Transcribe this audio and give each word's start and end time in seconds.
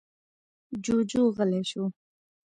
جُوجُو 0.83 1.23
غلی 1.35 1.61
شو. 1.69 1.83